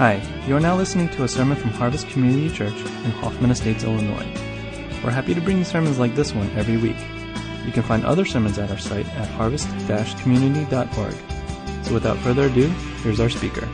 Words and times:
Hi, 0.00 0.16
you 0.46 0.56
are 0.56 0.60
now 0.60 0.76
listening 0.76 1.10
to 1.10 1.24
a 1.24 1.28
sermon 1.28 1.58
from 1.58 1.72
Harvest 1.72 2.08
Community 2.08 2.48
Church 2.48 2.72
in 2.72 3.10
Hoffman 3.20 3.50
Estates, 3.50 3.84
Illinois. 3.84 4.26
We're 5.04 5.10
happy 5.10 5.34
to 5.34 5.42
bring 5.42 5.58
you 5.58 5.64
sermons 5.64 5.98
like 5.98 6.14
this 6.14 6.32
one 6.32 6.48
every 6.56 6.78
week. 6.78 6.96
You 7.66 7.70
can 7.70 7.82
find 7.82 8.06
other 8.06 8.24
sermons 8.24 8.56
at 8.56 8.70
our 8.70 8.78
site 8.78 9.06
at 9.16 9.28
harvest-community.org. 9.28 11.14
So 11.84 11.92
without 11.92 12.16
further 12.20 12.46
ado, 12.46 12.68
here's 13.02 13.20
our 13.20 13.28
speaker. 13.28 13.68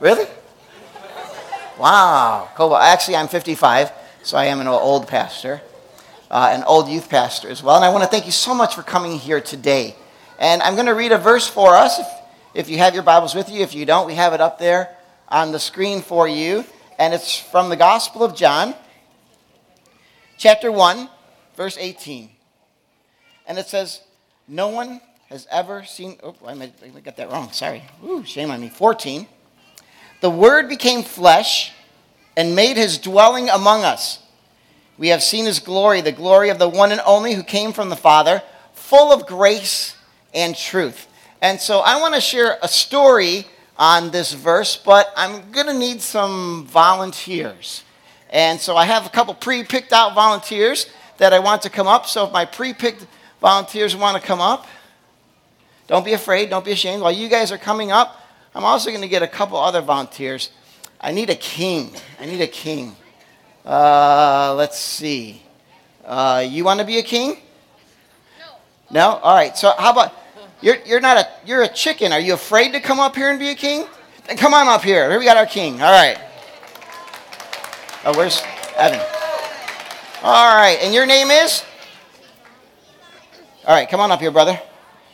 Really? 0.00 0.26
Wow. 1.78 2.48
Cool. 2.54 2.74
Actually, 2.76 3.16
I'm 3.16 3.28
55, 3.28 3.92
so 4.24 4.38
I 4.38 4.46
am 4.46 4.60
an 4.60 4.66
old 4.66 5.06
pastor, 5.06 5.60
uh, 6.30 6.48
an 6.50 6.64
old 6.64 6.88
youth 6.88 7.10
pastor 7.10 7.48
as 7.48 7.62
well. 7.62 7.76
And 7.76 7.84
I 7.84 7.90
want 7.90 8.04
to 8.04 8.08
thank 8.08 8.24
you 8.24 8.32
so 8.32 8.54
much 8.54 8.74
for 8.74 8.82
coming 8.82 9.18
here 9.18 9.38
today. 9.38 9.94
And 10.38 10.62
I'm 10.62 10.74
going 10.74 10.86
to 10.86 10.94
read 10.94 11.12
a 11.12 11.18
verse 11.18 11.46
for 11.46 11.74
us. 11.74 11.98
If, 11.98 12.06
if 12.54 12.70
you 12.70 12.78
have 12.78 12.94
your 12.94 13.02
Bibles 13.02 13.34
with 13.34 13.50
you, 13.50 13.60
if 13.60 13.74
you 13.74 13.84
don't, 13.84 14.06
we 14.06 14.14
have 14.14 14.32
it 14.32 14.40
up 14.40 14.58
there 14.58 14.96
on 15.28 15.52
the 15.52 15.60
screen 15.60 16.00
for 16.00 16.26
you. 16.26 16.64
And 16.98 17.12
it's 17.12 17.36
from 17.36 17.68
the 17.68 17.76
Gospel 17.76 18.24
of 18.24 18.34
John, 18.34 18.74
chapter 20.38 20.72
1, 20.72 21.10
verse 21.54 21.76
18. 21.78 22.30
And 23.46 23.58
it 23.58 23.66
says, 23.66 24.00
No 24.48 24.68
one 24.68 25.02
has 25.28 25.46
ever 25.50 25.84
seen. 25.84 26.16
Oh, 26.22 26.34
I 26.46 26.54
might, 26.54 27.04
get 27.04 27.18
that 27.18 27.30
wrong. 27.30 27.52
Sorry. 27.52 27.82
Ooh, 28.02 28.24
shame 28.24 28.50
on 28.50 28.62
me. 28.62 28.70
14. 28.70 29.26
The 30.22 30.30
Word 30.30 30.70
became 30.70 31.02
flesh 31.02 31.72
and 32.36 32.56
made 32.56 32.76
his 32.76 32.98
dwelling 32.98 33.48
among 33.48 33.84
us. 33.84 34.20
We 34.96 35.08
have 35.08 35.22
seen 35.22 35.46
his 35.46 35.58
glory, 35.58 36.00
the 36.00 36.12
glory 36.12 36.50
of 36.50 36.58
the 36.58 36.68
one 36.68 36.92
and 36.92 37.00
only 37.04 37.34
who 37.34 37.42
came 37.42 37.72
from 37.72 37.88
the 37.88 37.96
Father, 37.96 38.42
full 38.74 39.12
of 39.12 39.26
grace 39.26 39.96
and 40.32 40.56
truth. 40.56 41.06
And 41.42 41.60
so 41.60 41.80
I 41.80 42.00
want 42.00 42.14
to 42.14 42.20
share 42.20 42.58
a 42.62 42.68
story 42.68 43.46
on 43.76 44.10
this 44.10 44.32
verse, 44.32 44.76
but 44.76 45.12
I'm 45.16 45.50
going 45.50 45.66
to 45.66 45.74
need 45.74 46.00
some 46.00 46.66
volunteers. 46.66 47.82
And 48.30 48.60
so 48.60 48.76
I 48.76 48.84
have 48.84 49.06
a 49.06 49.10
couple 49.10 49.34
pre 49.34 49.64
picked 49.64 49.92
out 49.92 50.14
volunteers 50.14 50.86
that 51.18 51.32
I 51.32 51.38
want 51.38 51.62
to 51.62 51.70
come 51.70 51.86
up. 51.86 52.06
So 52.06 52.26
if 52.26 52.32
my 52.32 52.44
pre 52.44 52.72
picked 52.72 53.06
volunteers 53.40 53.96
want 53.96 54.20
to 54.20 54.26
come 54.26 54.40
up, 54.40 54.66
don't 55.86 56.04
be 56.04 56.12
afraid, 56.12 56.50
don't 56.50 56.64
be 56.64 56.72
ashamed. 56.72 57.02
While 57.02 57.12
you 57.12 57.28
guys 57.28 57.52
are 57.52 57.58
coming 57.58 57.92
up, 57.92 58.20
I'm 58.54 58.64
also 58.64 58.90
going 58.90 59.02
to 59.02 59.08
get 59.08 59.22
a 59.22 59.28
couple 59.28 59.58
other 59.58 59.80
volunteers. 59.80 60.50
I 61.04 61.12
need 61.12 61.28
a 61.28 61.34
king. 61.34 61.90
I 62.18 62.24
need 62.24 62.40
a 62.40 62.46
king. 62.46 62.96
Uh, 63.62 64.54
let's 64.56 64.78
see. 64.78 65.42
Uh, 66.02 66.42
you 66.48 66.64
want 66.64 66.80
to 66.80 66.86
be 66.86 66.96
a 66.96 67.02
king? 67.02 67.36
No. 68.38 68.46
No? 68.90 69.08
All 69.18 69.34
right. 69.34 69.54
So 69.54 69.74
how 69.76 69.92
about 69.92 70.14
you're, 70.62 70.78
you're 70.86 71.00
not 71.00 71.18
a 71.18 71.28
you're 71.44 71.62
a 71.62 71.68
chicken. 71.68 72.10
Are 72.10 72.20
you 72.20 72.32
afraid 72.32 72.72
to 72.72 72.80
come 72.80 73.00
up 73.00 73.14
here 73.14 73.28
and 73.28 73.38
be 73.38 73.50
a 73.50 73.54
king? 73.54 73.86
Then 74.26 74.38
come 74.38 74.54
on 74.54 74.66
up 74.66 74.82
here. 74.82 75.10
Here 75.10 75.18
we 75.18 75.26
got 75.26 75.36
our 75.36 75.44
king. 75.44 75.74
All 75.82 75.92
right. 75.92 76.18
Oh, 78.06 78.16
where's 78.16 78.42
Evan? 78.78 79.00
All 80.22 80.56
right. 80.56 80.78
And 80.80 80.94
your 80.94 81.04
name 81.04 81.30
is? 81.30 81.62
All 83.66 83.74
right. 83.74 83.90
Come 83.90 84.00
on 84.00 84.10
up 84.10 84.20
here, 84.20 84.30
brother. 84.30 84.58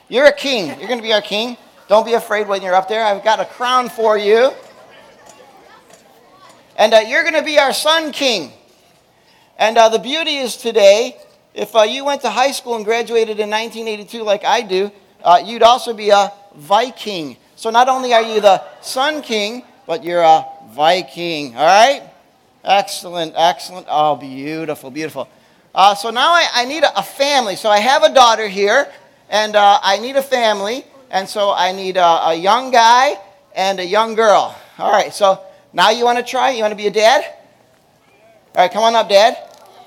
You're 0.09 0.27
a 0.27 0.33
king. 0.33 0.69
You're 0.79 0.87
going 0.87 1.01
to 1.01 1.03
be 1.03 1.13
our 1.13 1.21
king. 1.21 1.57
Don't 1.89 2.07
be 2.07 2.13
afraid 2.13 2.47
when 2.47 2.63
you're 2.63 2.77
up 2.77 2.87
there. 2.87 3.05
I've 3.05 3.25
got 3.25 3.41
a 3.41 3.45
crown 3.45 3.89
for 3.89 4.17
you. 4.17 4.53
And 6.81 6.95
uh, 6.95 7.01
you're 7.01 7.25
going 7.25 7.35
to 7.35 7.43
be 7.43 7.59
our 7.59 7.75
son 7.75 8.11
king. 8.11 8.51
And 9.59 9.77
uh, 9.77 9.91
the 9.91 9.99
beauty 9.99 10.37
is 10.37 10.57
today, 10.57 11.15
if 11.53 11.77
uh, 11.77 11.83
you 11.83 12.07
went 12.07 12.23
to 12.23 12.31
high 12.31 12.53
school 12.53 12.75
and 12.75 12.87
graduated 12.87 13.39
in 13.39 13.51
1982 13.51 14.23
like 14.23 14.47
I 14.47 14.63
do, 14.63 14.91
uh, 15.23 15.43
you'd 15.45 15.63
also 15.63 15.93
be 15.93 16.09
a 16.09 16.33
Viking. 16.57 17.37
So 17.55 17.69
not 17.69 17.91
only 17.91 18.15
are 18.15 18.23
you 18.23 18.41
the 18.41 18.63
son 18.81 19.21
king, 19.21 19.63
but 19.87 20.03
you're 20.03 20.23
a 20.23 20.47
Viking. 20.71 21.55
All 21.55 21.67
right? 21.67 22.03
Excellent, 22.65 23.35
excellent. 23.37 23.87
Oh, 23.91 24.17
beautiful, 24.17 24.91
beautiful. 24.91 25.29
Uh, 25.75 25.95
so 25.95 26.09
now 26.09 26.33
I, 26.33 26.47
I 26.55 26.65
need 26.65 26.83
a, 26.83 26.99
a, 26.99 27.03
family. 27.03 27.57
So 27.57 27.69
I 27.69 27.81
have 27.81 28.05
a 28.05 28.15
daughter 28.15 28.49
here, 28.49 28.91
and 29.29 29.55
uh, 29.55 29.81
I 29.83 29.99
need 29.99 30.17
a 30.17 30.23
family. 30.23 30.87
And 31.11 31.29
so 31.29 31.53
I 31.53 31.73
need 31.73 31.99
a, 31.99 32.29
a 32.29 32.35
young 32.35 32.71
guy 32.71 33.21
and 33.55 33.81
a 33.81 33.85
young 33.85 34.15
girl. 34.15 34.57
All 34.79 34.91
right, 34.91 35.13
so 35.13 35.43
now 35.73 35.91
you 35.91 36.05
want 36.05 36.19
to 36.19 36.25
try? 36.25 36.51
You 36.51 36.63
want 36.63 36.73
to 36.73 36.77
be 36.77 36.87
a 36.87 36.91
dad? 36.91 37.25
All 38.55 38.63
right, 38.63 38.73
come 38.73 38.83
on 38.83 38.95
up, 38.95 39.09
Dad. 39.09 39.37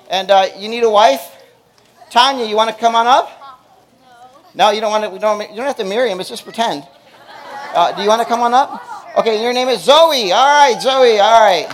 And 0.08 0.30
uh, 0.30 0.46
you 0.58 0.68
need 0.68 0.84
a 0.84 0.90
wife? 0.90 1.20
Tanya, 2.10 2.46
you 2.46 2.56
want 2.56 2.70
to 2.70 2.76
come 2.76 2.94
on 2.94 3.06
up? 3.06 3.30
No, 4.54 4.70
you 4.70 4.80
don't 4.80 4.90
want 4.90 5.04
to. 5.04 5.10
We 5.10 5.18
don't, 5.18 5.40
you 5.50 5.56
don't 5.56 5.66
have 5.66 5.76
to 5.76 5.84
marry 5.84 6.10
him. 6.10 6.20
It's 6.20 6.28
just 6.28 6.44
pretend. 6.44 6.86
Uh, 7.74 7.92
do 7.96 8.02
you 8.02 8.08
want 8.08 8.22
to 8.22 8.28
come 8.28 8.40
on 8.40 8.54
up? 8.54 8.82
Okay, 9.18 9.42
your 9.42 9.52
name 9.52 9.68
is 9.68 9.82
Zoe. 9.82 10.32
All 10.32 10.46
right, 10.46 10.80
Zoe. 10.80 11.18
All 11.18 11.40
right. 11.40 11.66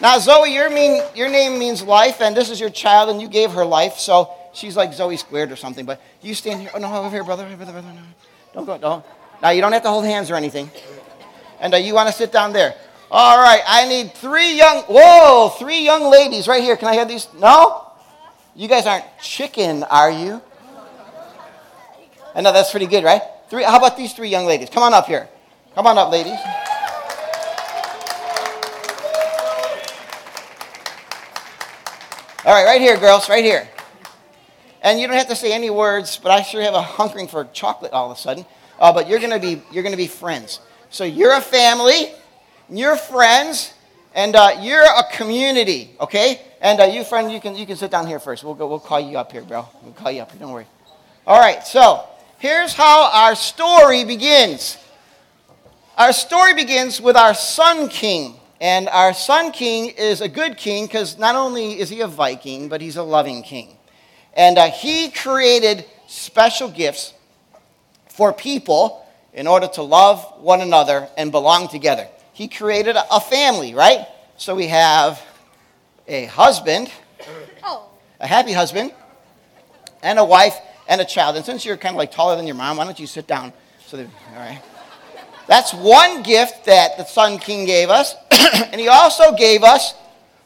Now, 0.00 0.18
Zoe, 0.18 0.54
your, 0.54 0.70
mean, 0.70 1.02
your 1.14 1.28
name 1.28 1.58
means 1.58 1.82
life, 1.82 2.20
and 2.20 2.36
this 2.36 2.50
is 2.50 2.60
your 2.60 2.70
child, 2.70 3.10
and 3.10 3.20
you 3.20 3.28
gave 3.28 3.50
her 3.52 3.64
life, 3.64 3.98
so 3.98 4.30
she's 4.52 4.76
like 4.76 4.92
Zoe 4.92 5.16
squared 5.16 5.50
or 5.50 5.56
something. 5.56 5.84
But 5.84 6.00
you 6.22 6.34
stand 6.34 6.60
here. 6.60 6.70
Oh, 6.72 6.78
no, 6.78 6.94
over 6.94 7.10
here, 7.10 7.24
brother. 7.24 7.44
brother, 7.56 7.72
brother 7.72 7.92
no. 7.94 8.02
Don't 8.54 8.64
go. 8.64 8.78
Don't. 8.78 9.04
Now, 9.42 9.50
you 9.50 9.60
don't 9.60 9.72
have 9.72 9.82
to 9.82 9.90
hold 9.90 10.04
hands 10.04 10.30
or 10.30 10.36
anything. 10.36 10.70
And 11.60 11.74
uh, 11.74 11.76
you 11.76 11.94
want 11.94 12.08
to 12.08 12.14
sit 12.14 12.32
down 12.32 12.52
there. 12.52 12.74
All 13.10 13.38
right, 13.38 13.62
I 13.66 13.88
need 13.88 14.12
three 14.12 14.56
young, 14.56 14.82
whoa, 14.82 15.48
three 15.58 15.82
young 15.82 16.10
ladies 16.10 16.46
right 16.46 16.62
here. 16.62 16.76
Can 16.76 16.88
I 16.88 16.94
have 16.94 17.08
these? 17.08 17.26
No? 17.34 17.86
You 18.54 18.68
guys 18.68 18.86
aren't 18.86 19.04
chicken, 19.22 19.82
are 19.84 20.10
you? 20.10 20.42
I 22.34 22.40
know 22.42 22.52
that's 22.52 22.70
pretty 22.70 22.86
good, 22.86 23.04
right? 23.04 23.22
Three, 23.48 23.62
how 23.62 23.78
about 23.78 23.96
these 23.96 24.12
three 24.12 24.28
young 24.28 24.46
ladies? 24.46 24.68
Come 24.68 24.82
on 24.82 24.92
up 24.92 25.06
here. 25.06 25.28
Come 25.74 25.86
on 25.86 25.96
up, 25.96 26.12
ladies. 26.12 26.38
All 32.44 32.54
right, 32.54 32.64
right 32.64 32.80
here, 32.80 32.96
girls, 32.98 33.28
right 33.28 33.44
here. 33.44 33.68
And 34.82 35.00
you 35.00 35.06
don't 35.06 35.16
have 35.16 35.28
to 35.28 35.36
say 35.36 35.52
any 35.52 35.70
words, 35.70 36.16
but 36.16 36.30
I 36.30 36.42
sure 36.42 36.62
have 36.62 36.74
a 36.74 36.82
hunkering 36.82 37.28
for 37.28 37.44
chocolate 37.52 37.92
all 37.92 38.10
of 38.10 38.16
a 38.16 38.20
sudden. 38.20 38.46
Uh, 38.78 38.92
but 38.92 39.08
you're 39.08 39.18
gonna 39.18 39.40
be 39.40 39.62
you're 39.72 39.82
gonna 39.82 39.96
be 39.96 40.06
friends. 40.06 40.60
So 40.90 41.04
you're 41.04 41.34
a 41.34 41.40
family, 41.40 42.12
you're 42.68 42.96
friends, 42.96 43.74
and 44.14 44.34
uh, 44.34 44.58
you're 44.60 44.82
a 44.84 45.04
community. 45.12 45.90
Okay? 46.00 46.40
And 46.60 46.80
uh, 46.80 46.84
you 46.84 47.04
friend, 47.04 47.30
you 47.30 47.40
can 47.40 47.54
you 47.54 47.66
can 47.66 47.76
sit 47.76 47.90
down 47.90 48.06
here 48.06 48.18
first. 48.18 48.42
We'll 48.42 48.54
go. 48.54 48.66
We'll 48.66 48.80
call 48.80 49.00
you 49.00 49.18
up 49.18 49.30
here, 49.30 49.42
bro. 49.42 49.68
We'll 49.82 49.92
call 49.92 50.10
you 50.10 50.22
up 50.22 50.32
here. 50.32 50.40
Don't 50.40 50.52
worry. 50.52 50.66
All 51.26 51.38
right. 51.38 51.64
So 51.64 52.04
here's 52.38 52.72
how 52.72 53.10
our 53.12 53.34
story 53.34 54.04
begins. 54.04 54.78
Our 55.96 56.12
story 56.12 56.54
begins 56.54 57.00
with 57.00 57.16
our 57.16 57.34
son 57.34 57.88
king. 57.88 58.34
And 58.60 58.88
our 58.88 59.14
son 59.14 59.52
king 59.52 59.90
is 59.90 60.20
a 60.20 60.28
good 60.28 60.56
king 60.56 60.86
because 60.86 61.16
not 61.16 61.36
only 61.36 61.78
is 61.78 61.88
he 61.90 62.00
a 62.00 62.08
Viking, 62.08 62.68
but 62.68 62.80
he's 62.80 62.96
a 62.96 63.02
loving 63.02 63.42
king. 63.42 63.76
And 64.34 64.58
uh, 64.58 64.70
he 64.70 65.10
created 65.10 65.84
special 66.08 66.68
gifts 66.68 67.14
for 68.08 68.32
people 68.32 69.06
in 69.38 69.46
order 69.46 69.68
to 69.68 69.82
love 69.82 70.20
one 70.40 70.60
another 70.60 71.08
and 71.16 71.30
belong 71.30 71.68
together. 71.68 72.08
He 72.32 72.48
created 72.48 72.96
a 72.96 73.20
family, 73.20 73.72
right? 73.72 74.04
So 74.36 74.56
we 74.56 74.66
have 74.66 75.22
a 76.08 76.24
husband, 76.24 76.90
oh. 77.62 77.88
a 78.18 78.26
happy 78.26 78.52
husband, 78.52 78.92
and 80.02 80.18
a 80.18 80.24
wife 80.24 80.56
and 80.88 81.00
a 81.00 81.04
child. 81.04 81.36
And 81.36 81.44
since 81.44 81.64
you're 81.64 81.76
kind 81.76 81.94
of 81.94 81.98
like 81.98 82.10
taller 82.10 82.34
than 82.34 82.48
your 82.48 82.56
mom, 82.56 82.78
why 82.78 82.84
don't 82.84 82.98
you 82.98 83.06
sit 83.06 83.28
down? 83.28 83.52
So, 83.86 83.98
all 83.98 84.06
right. 84.36 84.60
That's 85.46 85.72
one 85.72 86.24
gift 86.24 86.64
that 86.64 86.98
the 86.98 87.04
Son 87.04 87.38
King 87.38 87.64
gave 87.64 87.90
us. 87.90 88.16
and 88.72 88.80
he 88.80 88.88
also 88.88 89.36
gave 89.36 89.62
us 89.62 89.94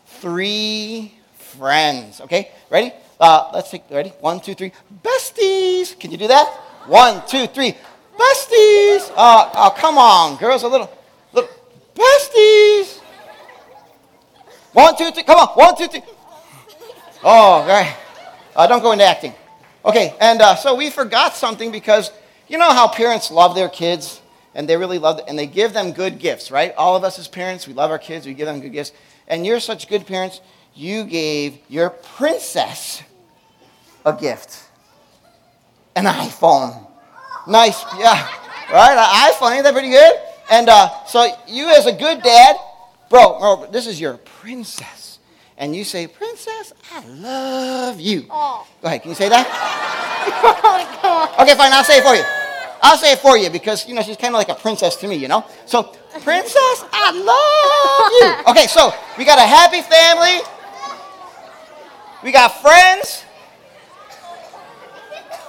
three 0.04 1.14
friends. 1.32 2.20
Okay, 2.20 2.50
ready? 2.68 2.92
Uh, 3.18 3.52
let's 3.54 3.70
take, 3.70 3.84
ready? 3.90 4.10
One, 4.20 4.38
two, 4.38 4.54
three. 4.54 4.72
Besties. 5.02 5.98
Can 5.98 6.10
you 6.10 6.18
do 6.18 6.28
that? 6.28 6.46
One, 6.86 7.22
two, 7.26 7.46
three. 7.46 7.74
Besties. 8.16 9.10
Uh, 9.16 9.50
oh, 9.54 9.74
come 9.76 9.98
on, 9.98 10.36
girls. 10.38 10.62
A 10.62 10.68
little, 10.68 10.90
little. 11.32 11.50
Besties. 11.94 12.98
One, 14.72 14.96
two, 14.96 15.10
three. 15.10 15.22
Come 15.22 15.38
on. 15.38 15.48
One, 15.48 15.76
two, 15.76 15.88
three. 15.88 16.02
Oh, 17.24 17.30
all 17.30 17.66
right. 17.66 17.96
Uh, 18.54 18.66
don't 18.66 18.82
go 18.82 18.92
into 18.92 19.04
acting. 19.04 19.34
Okay, 19.84 20.14
and 20.20 20.40
uh, 20.40 20.54
so 20.54 20.74
we 20.74 20.90
forgot 20.90 21.34
something 21.34 21.72
because 21.72 22.12
you 22.48 22.58
know 22.58 22.70
how 22.70 22.88
parents 22.88 23.30
love 23.30 23.54
their 23.54 23.68
kids? 23.68 24.20
and 24.54 24.68
they 24.68 24.76
really 24.76 24.98
love 24.98 25.18
it, 25.18 25.24
and 25.28 25.38
they 25.38 25.46
give 25.46 25.72
them 25.72 25.92
good 25.92 26.18
gifts, 26.18 26.50
right? 26.50 26.74
All 26.76 26.94
of 26.94 27.04
us 27.04 27.18
as 27.18 27.28
parents, 27.28 27.66
we 27.66 27.74
love 27.74 27.90
our 27.90 27.98
kids, 27.98 28.26
we 28.26 28.34
give 28.34 28.46
them 28.46 28.60
good 28.60 28.72
gifts. 28.72 28.92
And 29.26 29.46
you're 29.46 29.60
such 29.60 29.88
good 29.88 30.06
parents, 30.06 30.40
you 30.74 31.04
gave 31.04 31.58
your 31.68 31.90
princess 31.90 33.02
a 34.04 34.12
gift 34.12 34.68
an 35.94 36.04
iPhone. 36.06 36.86
Nice, 37.46 37.82
yeah, 37.98 38.28
right? 38.72 38.96
I 38.96 39.54
ain't 39.54 39.64
that 39.64 39.72
pretty 39.72 39.90
good? 39.90 40.14
And 40.50 40.68
uh, 40.68 41.04
so 41.06 41.26
you, 41.48 41.68
as 41.68 41.86
a 41.86 41.92
good 41.92 42.22
dad, 42.22 42.56
bro, 43.08 43.38
bro, 43.38 43.68
this 43.70 43.86
is 43.86 44.00
your 44.00 44.18
princess. 44.18 45.18
and 45.58 45.74
you 45.74 45.84
say, 45.84 46.06
Princess, 46.06 46.72
I 46.92 47.04
love 47.06 48.00
you. 48.00 48.26
Oh. 48.30 48.66
Go 48.80 48.88
ahead, 48.88 49.02
can 49.02 49.10
you 49.10 49.14
say 49.14 49.28
that? 49.28 49.46
oh, 51.04 51.42
okay, 51.42 51.54
fine, 51.54 51.72
I'll 51.72 51.84
say 51.84 51.98
it 51.98 52.04
for 52.04 52.14
you. 52.14 52.24
I'll 52.82 52.96
say 52.96 53.12
it 53.12 53.20
for 53.20 53.38
you 53.38 53.48
because, 53.48 53.88
you 53.88 53.94
know, 53.94 54.02
she's 54.02 54.16
kind 54.16 54.34
of 54.34 54.38
like 54.38 54.48
a 54.48 54.56
princess 54.56 54.96
to 54.96 55.08
me, 55.08 55.14
you 55.14 55.28
know? 55.28 55.44
So, 55.66 55.84
Princess, 56.20 56.84
I 56.92 57.12
love 57.14 58.12
you. 58.20 58.32
Okay, 58.50 58.66
so 58.66 58.92
we 59.16 59.24
got 59.24 59.38
a 59.38 59.46
happy 59.46 59.82
family. 59.82 60.40
We 62.24 62.32
got 62.32 62.60
friends. 62.60 63.24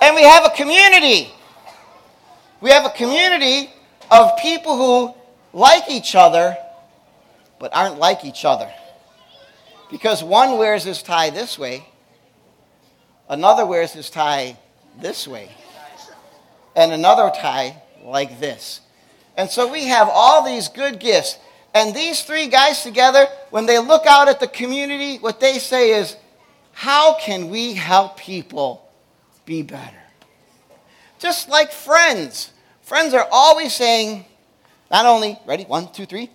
And 0.02 0.16
we 0.16 0.24
have 0.24 0.46
a 0.46 0.52
community. 0.56 1.33
We 2.64 2.70
have 2.70 2.86
a 2.86 2.92
community 2.92 3.70
of 4.10 4.38
people 4.42 4.78
who 4.78 5.14
like 5.52 5.90
each 5.90 6.16
other 6.16 6.56
but 7.60 7.76
aren't 7.76 8.00
like 8.00 8.24
each 8.24 8.46
other. 8.46 8.72
Because 9.92 10.24
one 10.24 10.58
wears 10.58 10.86
his 10.86 11.04
tie 11.04 11.30
this 11.30 11.60
way, 11.60 11.86
another 13.28 13.66
wears 13.66 13.92
his 13.92 14.10
tie 14.10 14.58
this 15.02 15.28
way, 15.28 15.50
and 16.74 16.94
another 16.94 17.30
tie 17.36 17.84
like 18.02 18.40
this. 18.40 18.80
And 19.36 19.50
so 19.50 19.70
we 19.70 19.88
have 19.88 20.08
all 20.10 20.46
these 20.46 20.70
good 20.70 21.02
gifts. 21.02 21.38
And 21.74 21.94
these 21.94 22.22
three 22.24 22.48
guys 22.48 22.82
together, 22.82 23.28
when 23.50 23.66
they 23.66 23.78
look 23.78 24.06
out 24.06 24.30
at 24.30 24.40
the 24.40 24.48
community, 24.48 25.18
what 25.18 25.42
they 25.42 25.60
say 25.60 26.00
is, 26.00 26.16
How 26.72 27.18
can 27.20 27.50
we 27.50 27.74
help 27.74 28.16
people 28.16 28.90
be 29.46 29.64
better? 29.64 30.00
Just 31.20 31.50
like 31.50 31.74
friends. 31.74 32.52
Friends 32.84 33.14
are 33.14 33.28
always 33.32 33.74
saying, 33.74 34.26
not 34.92 35.06
only, 35.06 35.40
ready, 35.46 35.64
one, 35.64 35.92
two, 35.92 36.06
three, 36.06 36.30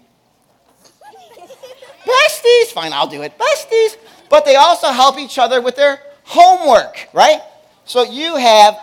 besties, 2.05 2.67
fine, 2.73 2.93
I'll 2.93 3.07
do 3.07 3.23
it, 3.23 3.39
besties, 3.39 3.97
but 4.31 4.45
they 4.45 4.57
also 4.57 4.89
help 4.89 5.19
each 5.19 5.39
other 5.39 5.61
with 5.61 5.77
their 5.77 6.01
homework, 6.25 7.09
right? 7.13 7.41
So 7.85 8.03
you 8.03 8.37
have 8.37 8.79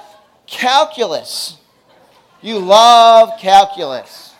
calculus. 0.48 1.58
You 2.42 2.60
love 2.60 3.40
calculus. 3.40 4.34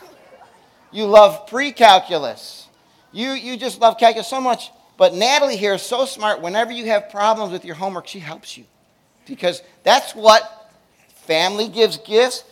You 0.92 1.06
love 1.06 1.48
pre 1.48 1.72
calculus. 1.72 2.68
You, 3.12 3.32
you 3.32 3.58
just 3.58 3.82
love 3.82 3.98
calculus 3.98 4.28
so 4.28 4.40
much. 4.40 4.72
But 4.98 5.14
Natalie 5.14 5.58
here 5.58 5.74
is 5.74 5.82
so 5.82 6.06
smart. 6.06 6.42
Whenever 6.42 6.72
you 6.72 6.86
have 6.86 7.10
problems 7.10 7.52
with 7.52 7.66
your 7.66 7.76
homework, 7.76 8.08
she 8.08 8.20
helps 8.20 8.58
you. 8.58 8.66
Because 9.26 9.62
that's 9.84 10.16
what 10.16 10.72
family 11.26 11.68
gives 11.68 11.98
gifts, 11.98 12.44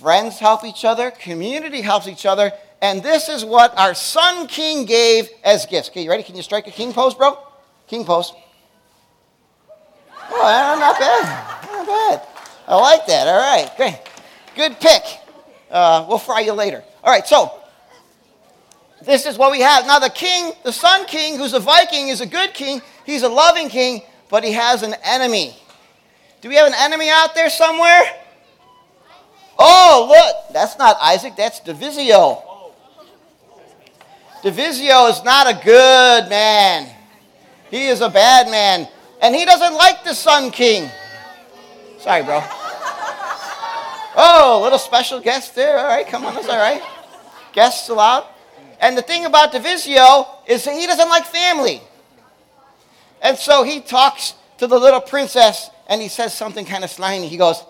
friends 0.00 0.38
help 0.38 0.64
each 0.64 0.84
other, 0.84 1.10
community 1.10 1.80
helps 1.80 2.08
each 2.08 2.26
other. 2.26 2.52
And 2.82 3.02
this 3.02 3.28
is 3.28 3.44
what 3.44 3.76
our 3.78 3.94
Son 3.94 4.46
King 4.46 4.84
gave 4.84 5.30
as 5.42 5.64
gifts. 5.64 5.88
Okay, 5.88 6.02
you 6.02 6.10
ready? 6.10 6.22
Can 6.22 6.36
you 6.36 6.42
strike 6.42 6.66
a 6.66 6.70
king 6.70 6.92
pose, 6.92 7.14
bro? 7.14 7.38
King 7.86 8.04
pose. 8.04 8.32
Oh, 10.30 10.76
not 10.78 10.98
bad. 10.98 11.66
Not 11.72 11.86
bad. 11.86 12.22
I 12.66 12.76
like 12.76 13.06
that. 13.06 13.26
All 13.28 13.38
right, 13.38 13.74
great. 13.76 13.98
Good 14.54 14.78
pick. 14.80 15.02
Uh, 15.70 16.04
we'll 16.08 16.18
fry 16.18 16.40
you 16.40 16.52
later. 16.52 16.82
All 17.02 17.12
right, 17.12 17.26
so 17.26 17.60
this 19.04 19.26
is 19.26 19.36
what 19.36 19.50
we 19.50 19.60
have. 19.60 19.86
Now, 19.86 19.98
the 19.98 20.10
king, 20.10 20.52
the 20.62 20.72
Son 20.72 21.06
King, 21.06 21.38
who's 21.38 21.52
a 21.52 21.60
Viking, 21.60 22.08
is 22.08 22.20
a 22.20 22.26
good 22.26 22.54
king. 22.54 22.80
He's 23.04 23.22
a 23.22 23.28
loving 23.28 23.68
king, 23.68 24.02
but 24.30 24.44
he 24.44 24.52
has 24.52 24.82
an 24.82 24.94
enemy. 25.04 25.56
Do 26.40 26.48
we 26.48 26.56
have 26.56 26.66
an 26.66 26.74
enemy 26.76 27.10
out 27.10 27.34
there 27.34 27.50
somewhere? 27.50 28.02
Oh, 29.58 30.06
look, 30.08 30.52
that's 30.52 30.78
not 30.78 30.96
Isaac, 31.00 31.34
that's 31.36 31.60
Divisio. 31.60 32.42
Divisio 34.42 35.10
is 35.10 35.24
not 35.24 35.46
a 35.46 35.64
good 35.64 36.28
man. 36.28 36.90
He 37.70 37.86
is 37.86 38.00
a 38.00 38.10
bad 38.10 38.50
man. 38.50 38.88
And 39.22 39.34
he 39.34 39.44
doesn't 39.44 39.74
like 39.74 40.04
the 40.04 40.14
Son 40.14 40.50
King. 40.50 40.90
Sorry, 41.98 42.22
bro. 42.22 42.42
Oh, 44.16 44.60
little 44.62 44.78
special 44.78 45.20
guest 45.20 45.54
there. 45.54 45.78
All 45.78 45.86
right, 45.86 46.06
come 46.06 46.24
on, 46.24 46.34
that's 46.34 46.48
all 46.48 46.58
right. 46.58 46.82
Guests 47.52 47.88
allowed. 47.88 48.26
And 48.80 48.98
the 48.98 49.02
thing 49.02 49.24
about 49.24 49.52
Divisio 49.52 50.28
is 50.46 50.64
that 50.64 50.74
he 50.74 50.86
doesn't 50.86 51.08
like 51.08 51.24
family. 51.24 51.80
And 53.22 53.38
so 53.38 53.62
he 53.62 53.80
talks 53.80 54.34
to 54.58 54.66
the 54.66 54.78
little 54.78 55.00
princess 55.00 55.70
and 55.88 56.02
he 56.02 56.08
says 56.08 56.34
something 56.34 56.66
kind 56.66 56.84
of 56.84 56.90
slimy. 56.90 57.28
He 57.28 57.38
goes, 57.38 57.64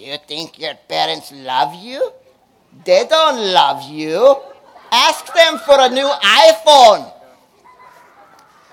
You 0.00 0.16
think 0.26 0.58
your 0.58 0.72
parents 0.88 1.30
love 1.30 1.74
you? 1.74 2.10
They 2.86 3.04
don't 3.06 3.52
love 3.52 3.82
you. 3.82 4.34
Ask 4.90 5.30
them 5.34 5.58
for 5.58 5.76
a 5.78 5.90
new 5.90 6.08
iPhone. 6.08 7.12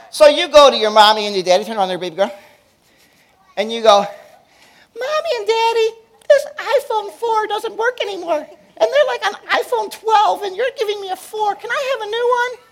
So 0.09 0.27
you 0.27 0.47
go 0.47 0.71
to 0.71 0.77
your 0.77 0.89
mommy 0.89 1.25
and 1.25 1.35
your 1.35 1.43
daddy, 1.43 1.65
turn 1.65 1.75
on 1.75 1.89
their 1.89 1.97
baby 1.97 2.15
girl, 2.15 2.33
and 3.57 3.69
you 3.69 3.83
go, 3.83 3.99
Mommy 4.99 5.29
and 5.35 5.45
Daddy, 5.45 5.89
this 6.29 6.45
iPhone 6.59 7.11
4 7.11 7.47
doesn't 7.47 7.75
work 7.75 8.01
anymore. 8.01 8.47
And 8.77 8.89
they're 8.89 9.07
like 9.07 9.25
on 9.25 9.33
iPhone 9.49 9.91
12, 9.91 10.43
and 10.43 10.55
you're 10.55 10.71
giving 10.79 11.01
me 11.01 11.09
a 11.09 11.17
4. 11.17 11.55
Can 11.55 11.69
I 11.69 11.97
have 11.97 12.07
a 12.07 12.09
new 12.09 12.37
one? 12.39 12.65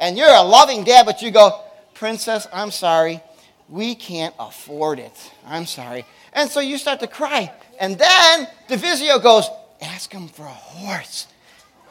And 0.00 0.18
you're 0.18 0.34
a 0.34 0.42
loving 0.42 0.82
dad, 0.82 1.06
but 1.06 1.22
you 1.22 1.30
go, 1.30 1.62
Princess, 1.94 2.48
I'm 2.52 2.72
sorry. 2.72 3.22
We 3.70 3.94
can't 3.94 4.34
afford 4.38 4.98
it. 4.98 5.30
I'm 5.46 5.64
sorry. 5.64 6.04
And 6.32 6.50
so 6.50 6.58
you 6.58 6.76
start 6.76 6.98
to 7.00 7.06
cry. 7.06 7.52
And 7.78 7.96
then 7.96 8.48
Divisio 8.68 9.22
goes, 9.22 9.48
Ask 9.80 10.12
him 10.12 10.28
for 10.28 10.42
a 10.42 10.48
horse. 10.48 11.28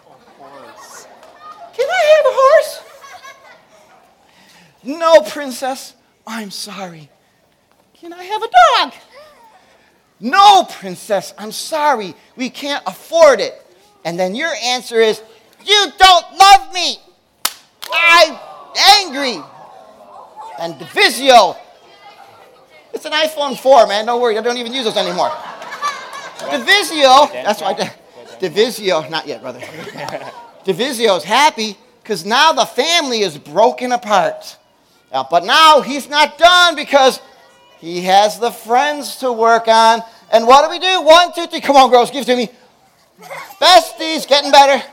A 0.05 0.43
horse. 0.43 1.07
Can 1.73 1.87
I 1.89 2.03
have 2.15 2.25
a 2.25 2.35
horse? 2.35 2.83
No, 4.83 5.21
princess. 5.21 5.95
I'm 6.27 6.51
sorry. 6.51 7.09
Can 7.95 8.13
I 8.13 8.23
have 8.23 8.43
a 8.43 8.49
dog? 8.77 8.93
No, 10.19 10.65
princess. 10.65 11.33
I'm 11.37 11.53
sorry. 11.53 12.13
We 12.35 12.49
can't 12.49 12.83
afford 12.85 13.39
it. 13.39 13.53
And 14.03 14.19
then 14.19 14.35
your 14.35 14.51
answer 14.63 14.99
is, 14.99 15.21
You 15.65 15.87
don't 15.97 16.25
love 16.37 16.73
me. 16.73 16.97
I'm 17.91 18.37
angry. 18.99 19.41
And 20.59 20.73
Divisio. 20.75 21.57
It's 22.99 23.05
an 23.05 23.13
iPhone 23.13 23.57
4, 23.57 23.87
man. 23.87 24.07
Don't 24.07 24.21
worry. 24.21 24.37
I 24.37 24.41
don't 24.41 24.57
even 24.57 24.73
use 24.73 24.83
those 24.83 24.97
anymore. 24.97 25.29
Divisio. 26.39 27.31
That's 27.31 27.61
why. 27.61 27.73
Divisio. 28.41 29.09
Not 29.09 29.25
yet, 29.25 29.41
brother. 29.41 29.59
Divisio 30.65 31.15
is 31.15 31.23
happy 31.23 31.77
because 32.03 32.25
now 32.25 32.51
the 32.51 32.65
family 32.65 33.21
is 33.21 33.37
broken 33.37 33.93
apart. 33.93 34.57
Uh, 35.13 35.23
but 35.31 35.45
now 35.45 35.79
he's 35.79 36.09
not 36.09 36.37
done 36.37 36.75
because 36.75 37.21
he 37.79 38.01
has 38.01 38.37
the 38.37 38.51
friends 38.51 39.15
to 39.19 39.31
work 39.31 39.69
on. 39.69 40.01
And 40.33 40.45
what 40.45 40.65
do 40.65 40.69
we 40.69 40.79
do? 40.79 41.01
One, 41.01 41.31
two, 41.33 41.47
three. 41.47 41.61
Come 41.61 41.77
on, 41.77 41.89
girls, 41.89 42.11
give 42.11 42.23
it 42.23 42.25
to 42.25 42.35
me. 42.35 42.49
Besties, 43.61 44.27
getting 44.27 44.51
better. 44.51 44.85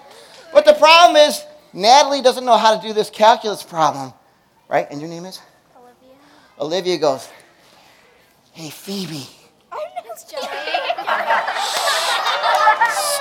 But 0.53 0.65
the 0.65 0.75
problem 0.75 1.17
is, 1.17 1.45
Natalie 1.73 2.23
doesn't 2.23 2.45
know 2.45 2.57
how 2.57 2.77
to 2.79 2.87
do 2.87 2.93
this 2.93 3.11
calculus 3.11 3.65
problem. 3.65 4.13
Right? 4.69 4.87
And 4.93 5.01
your 5.01 5.11
name 5.11 5.25
is? 5.25 5.41
Olivia. 5.77 6.17
Olivia 6.61 6.99
goes, 6.99 7.29
Hey, 8.57 8.71
Phoebe, 8.71 9.29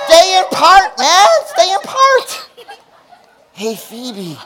stay 0.06 0.38
in 0.38 0.44
part, 0.50 0.98
man. 0.98 1.26
Stay 1.44 1.74
in 1.74 1.80
part. 1.80 2.48
Hey, 3.52 3.76
Phoebe, 3.76 4.38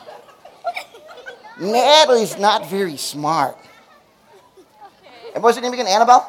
Natalie's 1.60 2.36
not 2.40 2.68
very 2.68 2.96
smart. 2.96 3.56
And 5.32 5.44
what's 5.44 5.56
her 5.58 5.62
name 5.62 5.74
again? 5.74 5.86
Annabelle? 5.86 6.28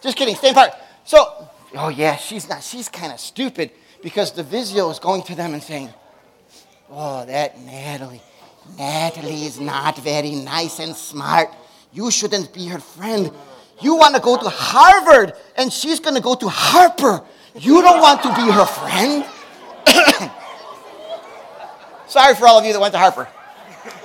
Just 0.00 0.16
kidding. 0.16 0.36
Stay 0.36 0.50
in 0.50 0.54
part. 0.54 0.70
So, 1.02 1.48
oh 1.74 1.88
yeah, 1.88 2.14
she's 2.14 2.48
not. 2.48 2.62
She's 2.62 2.88
kind 2.88 3.12
of 3.12 3.18
stupid 3.18 3.72
because 4.04 4.30
Divisio 4.32 4.88
is 4.88 5.00
going 5.00 5.24
to 5.24 5.34
them 5.34 5.52
and 5.52 5.60
saying, 5.64 5.92
"Oh, 6.88 7.26
that 7.26 7.58
Natalie, 7.58 8.22
Natalie 8.78 9.46
is 9.46 9.58
not 9.58 9.98
very 9.98 10.36
nice 10.36 10.78
and 10.78 10.94
smart. 10.94 11.50
You 11.92 12.10
shouldn't 12.10 12.52
be 12.52 12.66
her 12.68 12.78
friend. 12.78 13.30
You 13.80 13.96
want 13.96 14.14
to 14.14 14.20
go 14.20 14.36
to 14.36 14.48
Harvard, 14.48 15.34
and 15.56 15.72
she's 15.72 16.00
going 16.00 16.14
to 16.14 16.20
go 16.20 16.34
to 16.34 16.48
Harper. 16.48 17.22
You 17.54 17.82
don't 17.82 18.00
want 18.00 18.22
to 18.22 18.28
be 18.34 18.50
her 18.50 18.66
friend." 18.66 19.24
Sorry 22.06 22.34
for 22.34 22.48
all 22.48 22.58
of 22.58 22.64
you 22.64 22.72
that 22.72 22.80
went 22.80 22.92
to 22.92 22.98
Harper, 22.98 23.24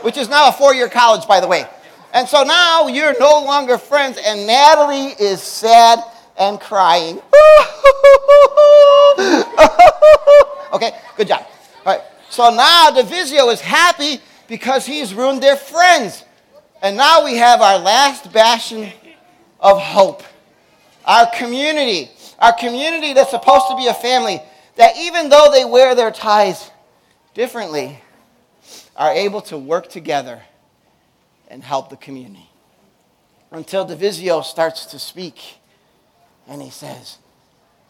which 0.01 0.18
is 0.18 0.30
now 0.30 0.50
a 0.50 0.51
four-year 0.51 0.89
college, 0.89 1.27
by 1.27 1.39
the 1.39 1.48
way. 1.48 1.65
And 2.13 2.27
so 2.27 2.44
now 2.44 2.88
you're 2.88 3.18
no 3.20 3.44
longer 3.44 3.77
friends, 3.77 4.20
and 4.24 4.46
Natalie 4.48 5.13
is 5.20 5.42
sad 5.42 6.00
and 6.38 6.60
crying. 6.60 7.15
okay, 10.74 10.92
good 11.18 11.27
job. 11.27 11.46
All 11.86 11.94
right, 11.94 12.01
so 12.30 12.54
now 12.54 12.89
Divisio 12.92 13.51
is 13.51 13.62
happy 13.62 14.22
because 14.48 14.86
he's 14.86 15.13
ruined 15.13 15.42
their 15.42 15.56
friends. 15.56 16.25
And 16.82 16.98
now 16.98 17.24
we 17.24 17.38
have 17.38 17.62
our 17.62 17.79
last 17.79 18.32
bastion 18.32 18.91
of 19.60 19.79
hope. 19.82 20.24
Our 21.05 21.27
community, 21.36 22.12
our 22.39 22.53
community 22.53 23.13
that's 23.13 23.32
supposed 23.32 23.67
to 23.70 23.75
be 23.75 23.88
a 23.88 23.94
family, 23.94 24.41
that 24.75 24.98
even 24.98 25.29
though 25.29 25.50
they 25.51 25.65
wear 25.65 25.96
their 25.96 26.12
ties 26.12 26.72
differently, 27.34 28.00
are 28.96 29.12
able 29.12 29.41
to 29.41 29.58
work 29.58 29.89
together 29.89 30.41
and 31.48 31.63
help 31.63 31.89
the 31.89 31.98
community. 31.98 32.50
Until 33.51 33.86
Divisio 33.86 34.44
starts 34.44 34.86
to 34.88 35.00
speak 35.00 35.58
and 36.48 36.62
he 36.62 36.70
says, 36.70 37.17